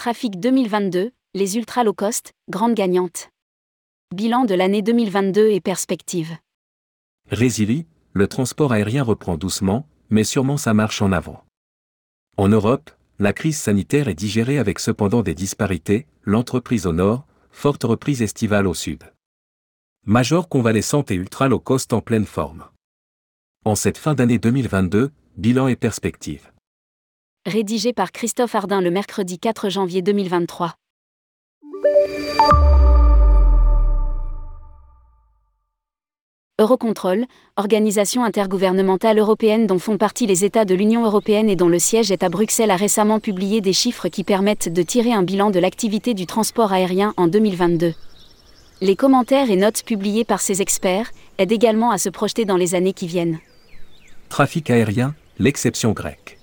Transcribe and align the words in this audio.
Trafic 0.00 0.40
2022, 0.40 1.10
les 1.34 1.56
ultra 1.58 1.84
low 1.84 1.92
cost, 1.92 2.32
grande 2.48 2.72
gagnante. 2.72 3.28
Bilan 4.16 4.46
de 4.46 4.54
l'année 4.54 4.80
2022 4.80 5.50
et 5.50 5.60
perspective. 5.60 6.38
Résili, 7.28 7.84
le 8.14 8.26
transport 8.26 8.72
aérien 8.72 9.02
reprend 9.02 9.36
doucement, 9.36 9.86
mais 10.08 10.24
sûrement 10.24 10.56
sa 10.56 10.72
marche 10.72 11.02
en 11.02 11.12
avant. 11.12 11.44
En 12.38 12.48
Europe, 12.48 12.90
la 13.18 13.34
crise 13.34 13.58
sanitaire 13.58 14.08
est 14.08 14.14
digérée 14.14 14.58
avec 14.58 14.78
cependant 14.78 15.20
des 15.20 15.34
disparités, 15.34 16.06
l'entreprise 16.22 16.86
au 16.86 16.94
nord, 16.94 17.26
forte 17.50 17.84
reprise 17.84 18.22
estivale 18.22 18.66
au 18.66 18.72
sud. 18.72 19.04
Major 20.06 20.48
convalescente 20.48 21.10
et 21.10 21.14
ultra 21.16 21.46
low 21.46 21.60
cost 21.60 21.92
en 21.92 22.00
pleine 22.00 22.24
forme. 22.24 22.64
En 23.66 23.74
cette 23.74 23.98
fin 23.98 24.14
d'année 24.14 24.38
2022, 24.38 25.10
bilan 25.36 25.68
et 25.68 25.76
perspective. 25.76 26.50
Rédigé 27.46 27.94
par 27.94 28.12
Christophe 28.12 28.54
Ardin 28.54 28.82
le 28.82 28.90
mercredi 28.90 29.38
4 29.38 29.70
janvier 29.70 30.02
2023. 30.02 30.74
Eurocontrol, 36.58 37.24
organisation 37.56 38.24
intergouvernementale 38.24 39.18
européenne 39.18 39.66
dont 39.66 39.78
font 39.78 39.96
partie 39.96 40.26
les 40.26 40.44
États 40.44 40.66
de 40.66 40.74
l'Union 40.74 41.02
européenne 41.06 41.48
et 41.48 41.56
dont 41.56 41.70
le 41.70 41.78
siège 41.78 42.10
est 42.10 42.22
à 42.22 42.28
Bruxelles, 42.28 42.70
a 42.70 42.76
récemment 42.76 43.20
publié 43.20 43.62
des 43.62 43.72
chiffres 43.72 44.08
qui 44.08 44.22
permettent 44.22 44.70
de 44.70 44.82
tirer 44.82 45.14
un 45.14 45.22
bilan 45.22 45.50
de 45.50 45.58
l'activité 45.58 46.12
du 46.12 46.26
transport 46.26 46.74
aérien 46.74 47.14
en 47.16 47.26
2022. 47.26 47.94
Les 48.82 48.96
commentaires 48.96 49.50
et 49.50 49.56
notes 49.56 49.82
publiés 49.82 50.26
par 50.26 50.42
ces 50.42 50.60
experts 50.60 51.10
aident 51.38 51.52
également 51.52 51.90
à 51.90 51.96
se 51.96 52.10
projeter 52.10 52.44
dans 52.44 52.58
les 52.58 52.74
années 52.74 52.92
qui 52.92 53.06
viennent. 53.06 53.38
Trafic 54.28 54.68
aérien, 54.68 55.14
l'exception 55.38 55.92
grecque. 55.92 56.39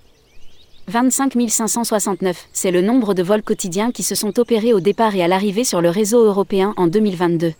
25 0.89 1.33
569, 1.49 2.47
c'est 2.53 2.71
le 2.71 2.79
nombre 2.79 3.13
de 3.13 3.21
vols 3.21 3.43
quotidiens 3.43 3.91
qui 3.91 4.03
se 4.03 4.15
sont 4.15 4.39
opérés 4.39 4.73
au 4.73 4.79
départ 4.79 5.13
et 5.15 5.21
à 5.21 5.27
l'arrivée 5.27 5.65
sur 5.65 5.81
le 5.81 5.89
réseau 5.89 6.23
européen 6.23 6.73
en 6.77 6.87
2022. 6.87 7.51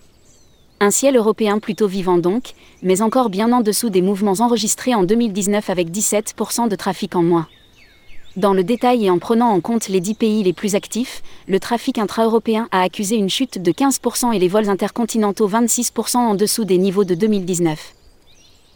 Un 0.80 0.92
ciel 0.92 1.18
européen 1.18 1.60
plutôt 1.60 1.88
vivant 1.88 2.20
donc, 2.20 2.54
mais 2.84 3.02
encore 3.02 3.30
bien 3.30 3.52
en 3.52 3.60
dessous 3.60 3.90
des 3.90 4.02
mouvements 4.02 4.40
enregistrés 4.40 4.96
en 4.96 5.04
2019 5.04 5.70
avec 5.70 5.90
17% 5.90 6.70
de 6.70 6.76
trafic 6.78 7.18
en 7.18 7.22
moins. 7.22 7.48
Dans 8.38 8.54
le 8.54 8.64
détail 8.64 9.08
et 9.08 9.10
en 9.10 9.20
prenant 9.20 9.50
en 9.50 9.60
compte 9.60 9.90
les 9.90 10.00
10 10.00 10.14
pays 10.14 10.44
les 10.44 10.54
plus 10.54 10.76
actifs, 10.76 11.22
le 11.50 11.60
trafic 11.60 11.98
intra-européen 11.98 12.70
a 12.72 12.82
accusé 12.82 13.18
une 13.18 13.30
chute 13.30 13.62
de 13.62 13.72
15% 13.74 14.34
et 14.34 14.40
les 14.40 14.48
vols 14.48 14.70
intercontinentaux 14.70 15.50
26% 15.50 16.16
en 16.16 16.36
dessous 16.36 16.64
des 16.64 16.78
niveaux 16.78 17.04
de 17.04 17.14
2019. 17.14 17.94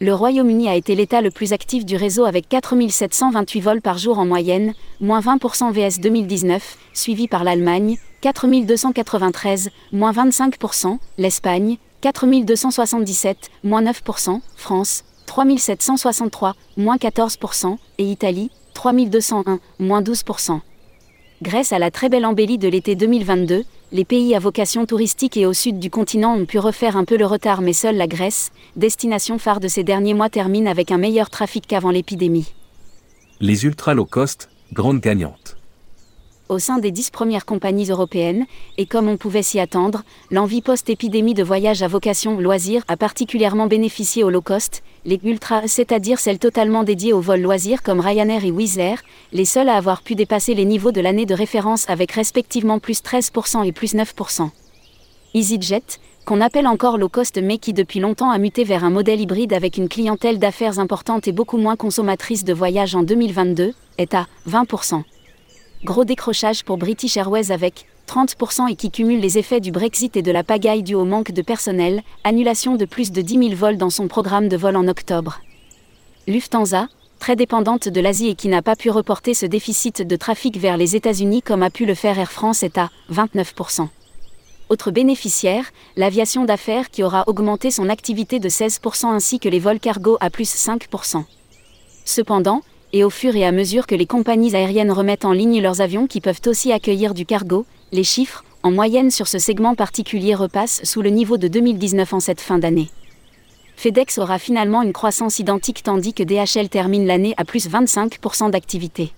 Le 0.04 0.16
Royaume-Uni 0.16 0.68
a 0.68 0.74
été 0.74 0.96
l'État 0.96 1.22
le 1.22 1.30
plus 1.30 1.54
actif 1.54 1.86
du 1.86 1.96
réseau 1.96 2.26
avec 2.26 2.50
4728 2.50 3.62
vols 3.62 3.82
par 3.84 4.00
jour 4.00 4.18
en 4.18 4.26
moyenne, 4.26 4.74
moins 5.00 5.20
20% 5.20 5.72
VS 5.72 6.00
2019, 6.00 6.76
suivi 6.92 7.28
par 7.28 7.44
l'Allemagne, 7.44 8.00
4293, 8.22 9.70
moins 9.92 10.12
25%, 10.12 10.98
l'Espagne, 11.20 11.78
4277, 12.02 13.52
moins 13.64 13.84
9%, 13.84 14.40
France, 14.56 15.04
3763, 15.28 16.56
moins 16.78 16.98
14%, 16.98 17.78
et 18.00 18.06
Italie, 18.06 18.50
3201, 18.74 19.60
moins 19.78 20.02
12%. 20.02 20.62
Grâce 21.44 21.74
à 21.74 21.78
la 21.78 21.92
très 21.92 22.10
belle 22.10 22.26
embellie 22.26 22.58
de 22.58 22.68
l'été 22.68 22.96
2022, 22.96 23.66
les 23.92 24.06
pays 24.06 24.36
à 24.36 24.40
vocation 24.40 24.86
touristique 24.86 25.38
et 25.38 25.46
au 25.46 25.54
sud 25.54 25.80
du 25.80 25.90
continent 25.90 26.36
ont 26.36 26.46
pu 26.46 26.60
refaire 26.60 26.96
un 26.96 27.04
peu 27.04 27.18
le 27.18 27.26
retard 27.26 27.62
mais 27.62 27.74
seule 27.74 27.98
la 27.98 28.08
Grèce, 28.08 28.52
destination 28.76 29.38
phare 29.38 29.60
de 29.60 29.68
ces 29.68 29.84
derniers 29.84 30.14
mois 30.14 30.30
termine 30.30 30.68
avec 30.68 30.92
un 30.92 30.98
meilleur 30.98 31.30
trafic 31.30 31.68
qu'avant 31.68 31.92
l'épidémie. 31.92 32.54
Les 33.40 33.66
ultra 33.66 33.94
low 33.94 34.06
cost, 34.06 34.50
grandes 34.72 35.02
gagnantes 35.02 35.58
au 36.52 36.60
sein 36.60 36.80
des 36.80 36.92
dix 36.92 37.12
premières 37.12 37.46
compagnies 37.46 37.90
européennes, 37.90 38.46
et 38.78 38.86
comme 38.86 39.08
on 39.08 39.16
pouvait 39.16 39.42
s'y 39.42 39.58
attendre, 39.58 40.04
l'envie 40.32 40.62
post-épidémie 40.62 41.34
de 41.34 41.44
voyage 41.44 41.82
à 41.82 41.88
vocation 41.88 42.38
loisir 42.38 42.84
a 42.90 42.98
particulièrement 42.98 43.68
bénéficié 43.68 44.26
aux 44.26 44.30
low 44.30 44.42
cost, 44.42 44.84
les 45.06 45.18
ultra, 45.24 45.66
c'est-à-dire 45.68 46.20
celles 46.20 46.40
totalement 46.40 46.84
dédiées 46.84 47.14
aux 47.14 47.22
vols 47.22 47.40
loisirs 47.40 47.82
comme 47.82 48.02
Ryanair 48.02 48.44
et 48.44 48.52
Wizz 48.52 48.80
Air, 48.80 49.02
les 49.32 49.46
seuls 49.46 49.70
à 49.70 49.78
avoir 49.78 50.02
pu 50.02 50.14
dépasser 50.16 50.54
les 50.54 50.66
niveaux 50.66 50.92
de 50.92 51.00
l'année 51.00 51.26
de 51.26 51.34
référence 51.34 51.90
avec 51.90 52.12
respectivement 52.12 52.80
plus 52.80 53.02
13% 53.02 53.66
et 53.66 53.72
plus 53.72 53.96
9%. 53.96 54.50
EasyJet, 55.34 56.02
qu'on 56.26 56.42
appelle 56.42 56.68
encore 56.68 56.98
low 56.98 57.08
cost 57.08 57.40
mais 57.42 57.60
qui 57.60 57.72
depuis 57.72 58.02
longtemps 58.02 58.30
a 58.30 58.38
muté 58.38 58.66
vers 58.66 58.84
un 58.84 58.90
modèle 58.90 59.22
hybride 59.22 59.54
avec 59.54 59.78
une 59.78 59.88
clientèle 59.88 60.38
d'affaires 60.38 60.80
importante 60.80 61.30
et 61.30 61.32
beaucoup 61.32 61.58
moins 61.58 61.78
consommatrice 61.78 62.44
de 62.44 62.54
voyages 62.54 62.94
en 62.94 63.04
2022, 63.04 63.74
est 63.98 64.14
à 64.14 64.28
20%. 64.50 65.04
Gros 65.84 66.06
décrochage 66.06 66.64
pour 66.64 66.78
British 66.78 67.18
Airways 67.18 67.52
avec 67.52 67.88
30% 68.08 68.70
et 68.70 68.76
qui 68.76 68.92
cumule 68.92 69.20
les 69.20 69.40
effets 69.40 69.60
du 69.60 69.72
Brexit 69.72 70.16
et 70.16 70.22
de 70.22 70.32
la 70.32 70.44
pagaille 70.44 70.84
due 70.84 70.94
au 70.94 71.06
manque 71.06 71.32
de 71.32 71.42
personnel, 71.42 72.04
annulation 72.24 72.76
de 72.76 72.86
plus 72.86 73.12
de 73.12 73.22
10 73.22 73.50
000 73.50 73.56
vols 73.56 73.78
dans 73.78 73.90
son 73.90 74.08
programme 74.08 74.48
de 74.48 74.58
vol 74.58 74.76
en 74.76 74.88
octobre. 74.88 75.42
Lufthansa, 76.28 76.88
très 77.18 77.36
dépendante 77.36 77.88
de 77.88 78.00
l'Asie 78.00 78.30
et 78.30 78.36
qui 78.36 78.48
n'a 78.48 78.62
pas 78.62 78.76
pu 78.76 78.92
reporter 78.92 79.34
ce 79.34 79.48
déficit 79.48 80.04
de 80.04 80.16
trafic 80.16 80.58
vers 80.58 80.78
les 80.78 80.96
États-Unis 80.96 81.42
comme 81.42 81.64
a 81.64 81.72
pu 81.72 81.88
le 81.88 81.96
faire 81.96 82.20
Air 82.20 82.32
France, 82.32 82.62
est 82.62 82.78
à 82.78 82.92
29%. 83.12 83.88
Autre 84.70 84.92
bénéficiaire, 84.92 85.72
l'aviation 85.98 86.46
d'affaires 86.46 86.92
qui 86.92 87.02
aura 87.02 87.24
augmenté 87.26 87.72
son 87.72 87.90
activité 87.90 88.40
de 88.40 88.50
16% 88.50 89.08
ainsi 89.08 89.40
que 89.40 89.50
les 89.50 89.60
vols 89.60 89.80
cargo 89.80 90.18
à 90.20 90.30
plus 90.30 90.54
5%. 90.54 91.24
Cependant, 92.06 92.62
et 92.94 93.04
au 93.04 93.10
fur 93.10 93.36
et 93.36 93.46
à 93.46 93.52
mesure 93.52 93.88
que 93.88 93.96
les 93.96 94.06
compagnies 94.06 94.56
aériennes 94.56 94.92
remettent 94.92 95.26
en 95.26 95.32
ligne 95.32 95.62
leurs 95.62 95.82
avions 95.82 96.08
qui 96.08 96.22
peuvent 96.22 96.42
aussi 96.46 96.72
accueillir 96.72 97.14
du 97.14 97.26
cargo, 97.26 97.66
les 97.92 98.04
chiffres, 98.04 98.44
en 98.64 98.72
moyenne 98.72 99.12
sur 99.12 99.28
ce 99.28 99.40
segment 99.40 99.76
particulier, 99.76 100.36
repassent 100.36 100.82
sous 100.84 101.02
le 101.02 101.10
niveau 101.10 101.38
de 101.38 101.48
2019 101.48 102.14
en 102.14 102.20
cette 102.20 102.42
fin 102.42 102.60
d'année. 102.60 102.90
FedEx 103.78 104.18
aura 104.20 104.38
finalement 104.38 104.84
une 104.84 104.94
croissance 104.94 105.40
identique 105.40 105.84
tandis 105.84 106.14
que 106.14 106.24
DHL 106.24 106.70
termine 106.70 107.08
l'année 107.08 107.34
à 107.38 107.46
plus 107.46 107.68
25% 107.68 108.52
d'activité. 108.52 109.12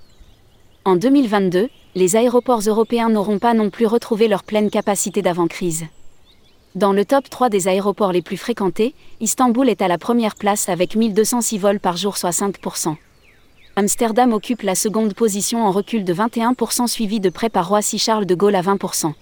En 0.86 0.96
2022, 0.96 1.70
les 1.96 2.16
aéroports 2.16 2.62
européens 2.62 3.10
n'auront 3.10 3.40
pas 3.40 3.54
non 3.54 3.70
plus 3.70 3.86
retrouvé 3.86 4.28
leur 4.28 4.44
pleine 4.44 4.70
capacité 4.70 5.22
d'avant-crise. 5.22 5.86
Dans 6.76 6.94
le 6.94 7.06
top 7.06 7.30
3 7.30 7.50
des 7.50 7.68
aéroports 7.68 8.12
les 8.12 8.22
plus 8.22 8.38
fréquentés, 8.38 8.96
Istanbul 9.20 9.70
est 9.70 9.82
à 9.82 9.88
la 9.88 9.98
première 9.98 10.36
place 10.36 10.70
avec 10.70 10.96
1206 10.96 11.58
vols 11.58 11.80
par 11.80 11.98
jour 11.98 12.18
soit 12.18 12.32
5%. 12.32 12.96
Amsterdam 13.76 14.34
occupe 14.34 14.62
la 14.62 14.76
seconde 14.76 15.16
position 15.16 15.66
en 15.66 15.72
recul 15.72 16.04
de 16.04 16.14
21% 16.14 16.86
suivi 16.86 17.20
de 17.20 17.30
près 17.30 17.50
par 17.50 17.70
Roissy-Charles 17.70 18.28
de 18.28 18.36
Gaulle 18.36 18.54
à 18.54 18.62
20%. 18.62 19.14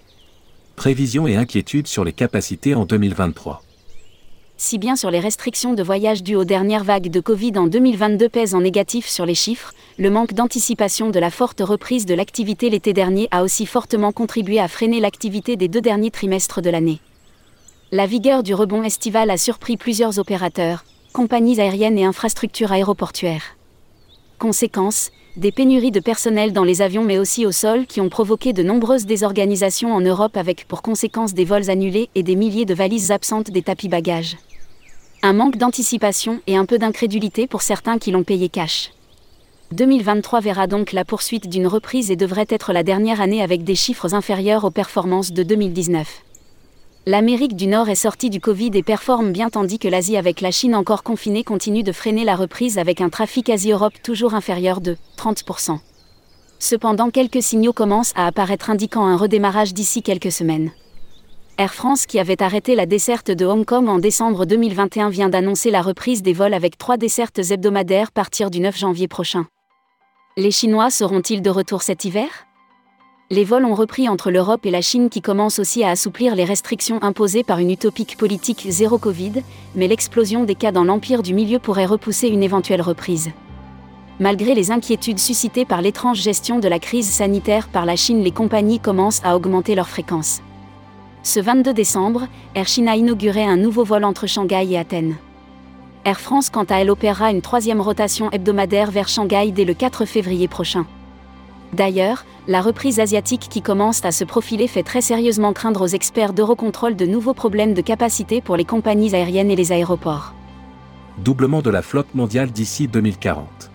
Prévisions 0.76 1.26
et 1.26 1.38
inquiétudes 1.38 1.88
sur 1.88 2.04
les 2.04 2.12
capacités 2.12 2.76
en 2.76 2.84
2023. 2.84 3.64
Si 4.58 4.78
bien 4.78 4.98
sur 4.98 5.10
les 5.10 5.22
restrictions 5.22 5.74
de 5.74 5.82
voyage 5.82 6.22
dues 6.22 6.36
aux 6.36 6.44
dernières 6.44 6.84
vagues 6.84 7.10
de 7.10 7.22
Covid 7.22 7.54
en 7.56 7.68
2022 7.68 8.28
pèsent 8.28 8.54
en 8.54 8.60
négatif 8.60 9.08
sur 9.08 9.26
les 9.26 9.36
chiffres, 9.36 9.74
le 9.98 10.10
manque 10.10 10.34
d'anticipation 10.34 11.12
de 11.12 11.20
la 11.20 11.32
forte 11.32 11.62
reprise 11.62 12.06
de 12.06 12.14
l'activité 12.14 12.70
l'été 12.70 12.92
dernier 12.92 13.30
a 13.32 13.44
aussi 13.44 13.66
fortement 13.66 14.12
contribué 14.12 14.60
à 14.60 14.68
freiner 14.68 15.00
l'activité 15.00 15.56
des 15.56 15.70
deux 15.70 15.82
derniers 15.82 16.12
trimestres 16.12 16.62
de 16.62 16.70
l'année. 16.70 17.00
La 17.94 18.06
vigueur 18.06 18.44
du 18.44 18.54
rebond 18.54 18.84
estival 18.84 19.32
a 19.32 19.38
surpris 19.38 19.78
plusieurs 19.78 20.20
opérateurs, 20.20 20.84
compagnies 21.14 21.62
aériennes 21.62 21.98
et 21.98 22.04
infrastructures 22.04 22.74
aéroportuaires. 22.74 23.56
Conséquence, 24.42 25.12
des 25.38 25.52
pénuries 25.52 25.92
de 25.92 26.00
personnel 26.00 26.52
dans 26.52 26.64
les 26.64 26.82
avions 26.82 27.04
mais 27.04 27.20
aussi 27.20 27.46
au 27.46 27.52
sol 27.52 27.86
qui 27.86 28.02
ont 28.02 28.10
provoqué 28.10 28.54
de 28.54 28.64
nombreuses 28.64 29.06
désorganisations 29.06 29.94
en 29.94 30.02
Europe 30.02 30.36
avec 30.36 30.68
pour 30.68 30.82
conséquence 30.82 31.36
des 31.36 31.46
vols 31.46 31.70
annulés 31.70 32.10
et 32.16 32.24
des 32.24 32.36
milliers 32.36 32.66
de 32.66 32.74
valises 32.74 33.12
absentes 33.12 33.52
des 33.52 33.62
tapis 33.62 33.88
bagages. 33.88 34.38
Un 35.22 35.34
manque 35.34 35.58
d'anticipation 35.58 36.42
et 36.48 36.58
un 36.58 36.66
peu 36.66 36.80
d'incrédulité 36.80 37.46
pour 37.46 37.62
certains 37.62 38.00
qui 38.00 38.10
l'ont 38.10 38.24
payé 38.24 38.50
cash. 38.50 38.90
2023 39.74 40.40
verra 40.40 40.66
donc 40.66 40.92
la 40.92 41.06
poursuite 41.06 41.48
d'une 41.48 41.68
reprise 41.68 42.10
et 42.10 42.16
devrait 42.16 42.48
être 42.50 42.74
la 42.74 42.82
dernière 42.82 43.22
année 43.22 43.44
avec 43.44 43.64
des 43.64 43.76
chiffres 43.76 44.16
inférieurs 44.16 44.64
aux 44.64 44.72
performances 44.72 45.34
de 45.34 45.44
2019. 45.44 46.24
L'Amérique 47.08 47.56
du 47.56 47.66
Nord 47.66 47.90
est 47.90 47.96
sortie 47.96 48.30
du 48.30 48.40
Covid 48.40 48.70
et 48.76 48.84
performe 48.84 49.32
bien 49.32 49.50
tandis 49.50 49.80
que 49.80 49.88
l'Asie 49.88 50.18
avec 50.18 50.40
la 50.40 50.52
Chine 50.52 50.76
encore 50.76 51.02
confinée 51.02 51.44
continue 51.44 51.82
de 51.82 51.92
freiner 51.92 52.24
la 52.24 52.36
reprise 52.36 52.78
avec 52.78 53.02
un 53.02 53.10
trafic 53.10 53.50
Asie-Europe 53.50 53.96
toujours 54.04 54.36
inférieur 54.36 54.82
de 54.82 54.98
30%. 55.18 55.80
Cependant 56.60 57.10
quelques 57.10 57.42
signaux 57.42 57.74
commencent 57.74 58.14
à 58.16 58.28
apparaître 58.28 58.70
indiquant 58.70 59.08
un 59.08 59.18
redémarrage 59.18 59.74
d'ici 59.74 60.04
quelques 60.04 60.32
semaines. 60.32 60.70
Air 61.58 61.74
France 61.74 62.06
qui 62.06 62.20
avait 62.20 62.44
arrêté 62.44 62.76
la 62.76 62.86
desserte 62.86 63.32
de 63.32 63.48
Hong 63.48 63.66
Kong 63.66 63.90
en 63.90 63.98
décembre 63.98 64.46
2021 64.46 65.10
vient 65.10 65.30
d'annoncer 65.30 65.72
la 65.72 65.82
reprise 65.82 66.22
des 66.22 66.34
vols 66.34 66.54
avec 66.54 66.78
trois 66.78 66.98
dessertes 66.98 67.40
hebdomadaires 67.40 68.12
partir 68.12 68.52
du 68.52 68.60
9 68.60 68.78
janvier 68.78 69.08
prochain. 69.08 69.48
Les 70.38 70.52
Chinois 70.52 70.92
seront-ils 70.92 71.42
de 71.42 71.50
retour 71.50 71.82
cet 71.82 72.06
hiver? 72.06 72.30
Les 73.32 73.46
vols 73.46 73.64
ont 73.64 73.76
repris 73.76 74.10
entre 74.10 74.30
l'Europe 74.30 74.66
et 74.66 74.72
la 74.72 74.82
Chine 74.82 75.10
qui 75.10 75.22
commencent 75.22 75.58
aussi 75.58 75.86
à 75.86 75.90
assouplir 75.92 76.36
les 76.36 76.44
restrictions 76.44 77.02
imposées 77.02 77.46
par 77.46 77.60
une 77.60 77.72
utopique 77.72 78.18
politique 78.18 78.68
zéro 78.70 78.98
Covid, 78.98 79.42
mais 79.74 79.88
l'explosion 79.88 80.44
des 80.44 80.54
cas 80.54 80.74
dans 80.74 80.84
l'empire 80.84 81.24
du 81.24 81.34
milieu 81.34 81.58
pourrait 81.58 81.86
repousser 81.86 82.28
une 82.28 82.44
éventuelle 82.44 82.82
reprise. 82.82 83.32
Malgré 84.20 84.54
les 84.54 84.70
inquiétudes 84.70 85.18
suscitées 85.18 85.64
par 85.64 85.82
l'étrange 85.82 86.20
gestion 86.20 86.60
de 86.60 86.68
la 86.68 86.78
crise 86.78 87.10
sanitaire 87.10 87.70
par 87.70 87.86
la 87.86 87.96
Chine, 87.96 88.22
les 88.22 88.32
compagnies 88.32 88.82
commencent 88.82 89.22
à 89.24 89.38
augmenter 89.38 89.76
leur 89.76 89.88
fréquence. 89.88 90.42
Ce 91.24 91.40
22 91.40 91.74
décembre, 91.74 92.28
Air 92.54 92.68
Chine 92.68 92.90
a 92.90 92.96
un 92.96 93.58
nouveau 93.58 93.86
vol 93.86 94.04
entre 94.04 94.28
Shanghai 94.28 94.68
et 94.72 94.78
Athènes. 94.78 95.16
Air 96.04 96.20
France, 96.20 96.50
quant 96.50 96.66
à 96.66 96.82
elle, 96.82 96.92
opérera 96.92 97.32
une 97.32 97.42
troisième 97.42 97.80
rotation 97.80 98.30
hebdomadaire 98.32 98.92
vers 98.92 99.08
Shanghai 99.08 99.54
dès 99.54 99.64
le 99.64 99.74
4 99.74 100.04
février 100.04 100.50
prochain. 100.50 100.86
D'ailleurs, 101.74 102.26
la 102.48 102.62
reprise 102.62 103.00
asiatique 103.00 103.48
qui 103.50 103.62
commence 103.62 104.04
à 104.04 104.12
se 104.12 104.24
profiler 104.24 104.68
fait 104.68 104.84
très 104.84 105.02
sérieusement 105.02 105.54
craindre 105.54 105.82
aux 105.82 105.88
experts 105.88 106.34
d'Eurocontrol 106.34 106.96
de 106.96 107.06
nouveaux 107.06 107.34
problèmes 107.34 107.74
de 107.74 107.82
capacité 107.82 108.42
pour 108.42 108.58
les 108.58 108.66
compagnies 108.66 109.16
aériennes 109.16 109.52
et 109.52 109.56
les 109.56 109.72
aéroports. 109.72 110.34
Doublement 111.18 111.62
de 111.62 111.70
la 111.70 111.82
flotte 111.82 112.14
mondiale 112.14 112.52
d'ici 112.52 112.88
2040. 112.88 113.72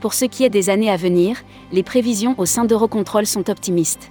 Pour 0.00 0.14
ce 0.14 0.26
qui 0.26 0.44
est 0.44 0.50
des 0.50 0.70
années 0.70 0.90
à 0.90 0.96
venir, 0.96 1.38
les 1.72 1.82
prévisions 1.82 2.34
au 2.38 2.46
sein 2.46 2.64
d'Eurocontrol 2.64 3.26
sont 3.26 3.48
optimistes. 3.50 4.10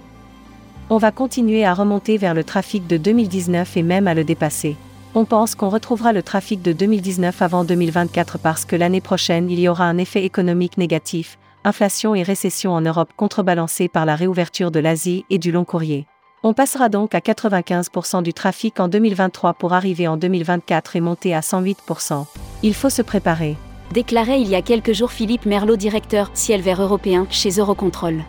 On 0.90 0.98
va 0.98 1.12
continuer 1.12 1.64
à 1.64 1.74
remonter 1.74 2.16
vers 2.16 2.34
le 2.34 2.44
trafic 2.44 2.86
de 2.86 2.96
2019 2.96 3.76
et 3.76 3.82
même 3.82 4.08
à 4.08 4.14
le 4.14 4.24
dépasser. 4.24 4.76
On 5.14 5.24
pense 5.24 5.54
qu'on 5.54 5.68
retrouvera 5.68 6.12
le 6.12 6.22
trafic 6.22 6.62
de 6.62 6.72
2019 6.72 7.42
avant 7.42 7.64
2024 7.64 8.38
parce 8.38 8.64
que 8.64 8.76
l'année 8.76 9.00
prochaine 9.00 9.50
il 9.50 9.60
y 9.60 9.68
aura 9.68 9.84
un 9.84 9.98
effet 9.98 10.24
économique 10.24 10.78
négatif, 10.78 11.38
inflation 11.64 12.14
et 12.14 12.22
récession 12.22 12.72
en 12.72 12.80
Europe 12.80 13.12
contrebalancée 13.16 13.88
par 13.88 14.06
la 14.06 14.16
réouverture 14.16 14.70
de 14.70 14.80
l'Asie 14.80 15.24
et 15.30 15.38
du 15.38 15.52
long 15.52 15.64
courrier. 15.64 16.06
On 16.42 16.54
passera 16.54 16.88
donc 16.88 17.14
à 17.14 17.18
95% 17.18 18.22
du 18.22 18.32
trafic 18.32 18.78
en 18.78 18.88
2023 18.88 19.54
pour 19.54 19.72
arriver 19.72 20.06
en 20.06 20.16
2024 20.16 20.96
et 20.96 21.00
monter 21.00 21.34
à 21.34 21.40
108%. 21.40 22.26
Il 22.62 22.74
faut 22.74 22.90
se 22.90 23.02
préparer. 23.02 23.56
Déclarait 23.92 24.40
il 24.40 24.48
y 24.48 24.54
a 24.54 24.62
quelques 24.62 24.92
jours 24.92 25.10
Philippe 25.10 25.46
Merlot, 25.46 25.76
directeur 25.76 26.30
ciel 26.34 26.60
vert 26.60 26.80
européen 26.80 27.26
chez 27.30 27.50
Eurocontrol. 27.50 28.22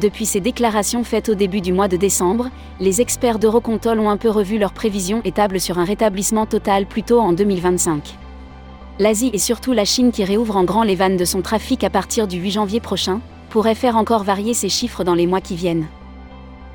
Depuis 0.00 0.26
ces 0.26 0.40
déclarations 0.40 1.04
faites 1.04 1.28
au 1.28 1.34
début 1.34 1.60
du 1.60 1.72
mois 1.72 1.88
de 1.88 1.96
décembre, 1.96 2.50
les 2.80 3.00
experts 3.00 3.38
d'Eurocontrol 3.38 4.00
ont 4.00 4.10
un 4.10 4.16
peu 4.16 4.28
revu 4.28 4.58
leurs 4.58 4.72
prévisions 4.72 5.22
et 5.24 5.32
tablent 5.32 5.60
sur 5.60 5.78
un 5.78 5.84
rétablissement 5.84 6.46
total 6.46 6.86
plutôt 6.86 7.20
en 7.20 7.32
2025. 7.32 8.16
L'Asie 9.00 9.30
et 9.32 9.38
surtout 9.38 9.72
la 9.72 9.84
Chine 9.84 10.12
qui 10.12 10.22
réouvre 10.24 10.56
en 10.56 10.62
grand 10.62 10.84
les 10.84 10.94
vannes 10.94 11.16
de 11.16 11.24
son 11.24 11.42
trafic 11.42 11.82
à 11.82 11.90
partir 11.90 12.28
du 12.28 12.38
8 12.38 12.52
janvier 12.52 12.78
prochain, 12.78 13.20
pourrait 13.50 13.74
faire 13.74 13.96
encore 13.96 14.22
varier 14.22 14.54
ces 14.54 14.68
chiffres 14.68 15.02
dans 15.02 15.16
les 15.16 15.26
mois 15.26 15.40
qui 15.40 15.56
viennent. 15.56 15.86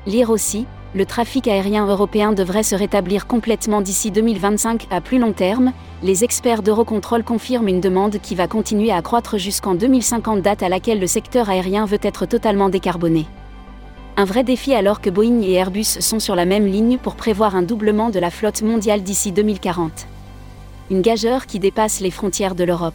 Lire 0.06 0.28
aussi, 0.28 0.66
le 0.94 1.06
trafic 1.06 1.48
aérien 1.48 1.86
européen 1.86 2.32
devrait 2.32 2.62
se 2.62 2.74
rétablir 2.74 3.26
complètement 3.26 3.80
d'ici 3.80 4.10
2025 4.10 4.88
à 4.90 5.00
plus 5.00 5.18
long 5.18 5.32
terme, 5.32 5.72
les 6.02 6.22
experts 6.22 6.62
d'Eurocontrol 6.62 7.24
confirment 7.24 7.68
une 7.68 7.80
demande 7.80 8.18
qui 8.20 8.34
va 8.34 8.48
continuer 8.48 8.92
à 8.92 9.00
croître 9.00 9.38
jusqu'en 9.38 9.74
2050 9.74 10.42
date 10.42 10.62
à 10.62 10.68
laquelle 10.68 11.00
le 11.00 11.06
secteur 11.06 11.48
aérien 11.48 11.86
veut 11.86 12.00
être 12.02 12.26
totalement 12.26 12.68
décarboné. 12.68 13.26
Un 14.18 14.24
vrai 14.26 14.44
défi 14.44 14.74
alors 14.74 15.00
que 15.00 15.08
Boeing 15.08 15.40
et 15.40 15.52
Airbus 15.52 15.84
sont 15.84 16.18
sur 16.18 16.34
la 16.34 16.44
même 16.44 16.66
ligne 16.66 16.98
pour 16.98 17.14
prévoir 17.14 17.56
un 17.56 17.62
doublement 17.62 18.10
de 18.10 18.18
la 18.18 18.30
flotte 18.30 18.60
mondiale 18.60 19.02
d'ici 19.02 19.32
2040. 19.32 20.06
Une 20.90 21.02
gageure 21.02 21.46
qui 21.46 21.60
dépasse 21.60 22.00
les 22.00 22.10
frontières 22.10 22.56
de 22.56 22.64
l'Europe. 22.64 22.94